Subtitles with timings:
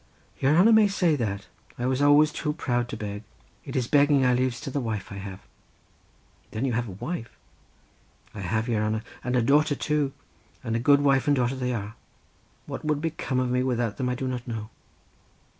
[0.39, 1.45] "Your hanner may say that;
[1.77, 3.21] I was always too proud to beg.
[3.65, 5.41] It is begging I laves to the wife I have."
[6.49, 7.37] "Then you have a wife?"
[8.33, 10.11] "I have, your hanner; and a daughter, too;
[10.63, 11.93] and a good wife and daughter they are.
[12.65, 14.71] What would become of me without them I do not know."